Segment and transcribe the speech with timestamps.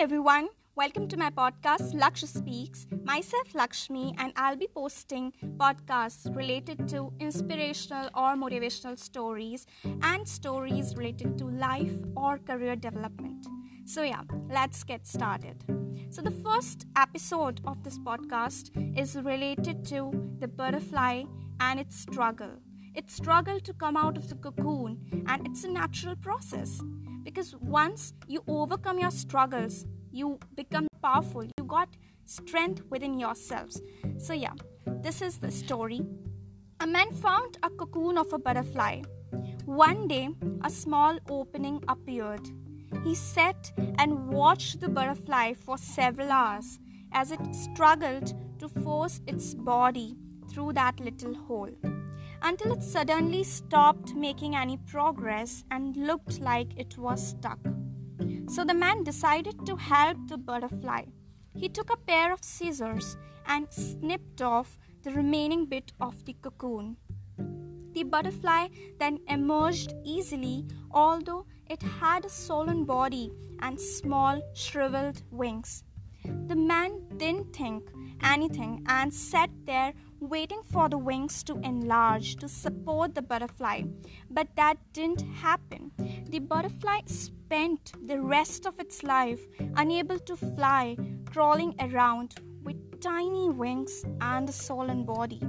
[0.00, 2.86] everyone, welcome to my podcast Lakshya Speaks.
[3.04, 9.66] Myself Lakshmi, and I'll be posting podcasts related to inspirational or motivational stories
[10.02, 13.46] and stories related to life or career development.
[13.84, 15.64] So, yeah, let's get started.
[16.08, 21.24] So, the first episode of this podcast is related to the butterfly
[21.60, 22.56] and its struggle.
[22.94, 26.80] Its struggle to come out of the cocoon, and it's a natural process
[27.22, 31.44] because once you overcome your struggles you become powerful.
[31.58, 31.88] You got
[32.24, 33.80] strength within yourselves.
[34.18, 34.54] So yeah
[35.02, 36.00] this is the story.
[36.80, 39.02] A man found a cocoon of a butterfly.
[39.64, 40.28] One day
[40.64, 42.48] a small opening appeared.
[43.04, 46.78] He sat and watched the butterfly for several hours
[47.12, 50.16] as it struggled to force its body
[50.50, 51.70] through that little hole
[52.42, 57.58] until it suddenly stopped making any progress and looked like it was stuck.
[58.48, 61.04] So the man decided to help the butterfly.
[61.54, 66.96] He took a pair of scissors and snipped off the remaining bit of the cocoon.
[67.92, 75.84] The butterfly then emerged easily, although it had a swollen body and small shriveled wings.
[76.24, 77.90] The man didn't think
[78.22, 83.82] anything and sat there waiting for the wings to enlarge to support the butterfly.
[84.30, 85.92] But that didn't happen.
[86.28, 89.40] The butterfly spent the rest of its life
[89.76, 90.96] unable to fly,
[91.32, 95.40] crawling around with tiny wings and a swollen body.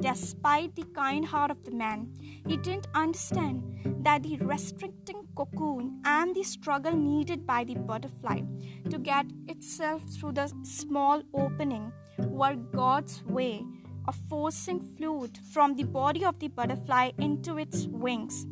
[0.00, 2.12] Despite the kind heart of the man,
[2.46, 3.62] he didn't understand
[4.04, 8.42] that the restricting cocoon and the struggle needed by the butterfly
[8.90, 13.64] to get itself through the small opening were God's way
[14.08, 18.46] of forcing fluid from the body of the butterfly into its wings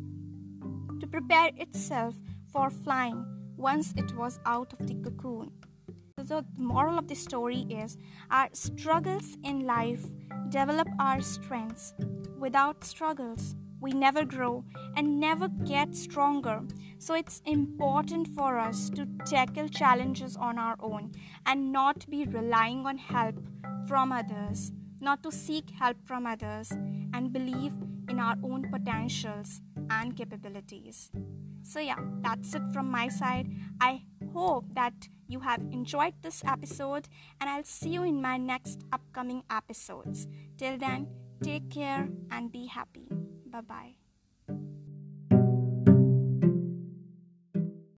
[0.99, 2.13] to prepare itself
[2.51, 3.25] for flying
[3.57, 5.51] once it was out of the cocoon.
[6.25, 7.97] So, the moral of the story is
[8.29, 10.05] our struggles in life
[10.49, 11.93] develop our strengths.
[12.37, 14.63] Without struggles, we never grow
[14.95, 16.61] and never get stronger.
[16.99, 21.11] So it's important for us to tackle challenges on our own
[21.45, 23.35] and not be relying on help
[23.87, 24.71] from others,
[25.01, 26.71] not to seek help from others,
[27.13, 27.73] and believe
[28.09, 31.11] in our own potentials and capabilities.
[31.63, 33.47] So, yeah, that's it from my side.
[33.81, 34.03] I
[34.33, 34.93] hope that
[35.27, 37.07] you have enjoyed this episode,
[37.41, 40.27] and I'll see you in my next upcoming episodes.
[40.57, 41.07] Till then,
[41.43, 43.07] take care and be happy.
[43.45, 44.06] Bye bye.